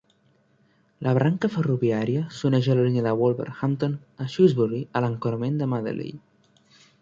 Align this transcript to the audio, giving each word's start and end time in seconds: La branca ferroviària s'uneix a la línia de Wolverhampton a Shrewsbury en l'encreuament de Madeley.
La 1.07 1.11
branca 1.17 1.49
ferroviària 1.55 2.23
s'uneix 2.37 2.69
a 2.71 2.77
la 2.79 2.85
línia 2.87 3.03
de 3.09 3.11
Wolverhampton 3.19 3.93
a 4.25 4.27
Shrewsbury 4.37 4.81
en 4.87 5.07
l'encreuament 5.09 5.61
de 5.63 5.69
Madeley. 5.77 6.19